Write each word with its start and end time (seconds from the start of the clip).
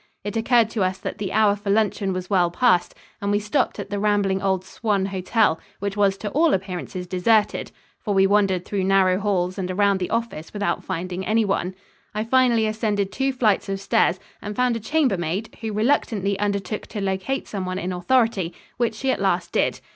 It 0.23 0.35
occurred 0.35 0.71
to 0.71 0.81
us 0.83 0.97
that 0.97 1.19
the 1.19 1.31
hour 1.31 1.55
for 1.55 1.69
luncheon 1.69 2.11
was 2.11 2.27
well 2.27 2.49
past, 2.49 2.95
and 3.21 3.29
we 3.29 3.37
stopped 3.37 3.77
at 3.77 3.91
the 3.91 3.99
rambling 3.99 4.41
old 4.41 4.65
Swan 4.65 5.05
Hotel, 5.05 5.59
which 5.77 5.95
was 5.95 6.17
to 6.17 6.31
all 6.31 6.55
appearances 6.55 7.05
deserted, 7.05 7.71
for 7.99 8.11
we 8.15 8.25
wandered 8.25 8.65
through 8.65 8.83
narrow 8.85 9.19
halls 9.19 9.59
and 9.59 9.69
around 9.69 9.99
the 9.99 10.09
office 10.09 10.53
without 10.53 10.83
finding 10.83 11.23
anyone. 11.23 11.75
I 12.15 12.23
finally 12.23 12.65
ascended 12.65 13.11
two 13.11 13.31
flights 13.31 13.69
of 13.69 13.79
stairs 13.79 14.19
and 14.41 14.55
found 14.55 14.75
a 14.75 14.79
chambermaid, 14.79 15.55
who 15.61 15.71
reluctantly 15.71 16.39
undertook 16.39 16.87
to 16.87 16.99
locate 16.99 17.47
someone 17.47 17.77
in 17.77 17.93
authority, 17.93 18.55
which 18.77 18.95
she 18.95 19.11
at 19.11 19.21
last 19.21 19.51
did. 19.51 19.81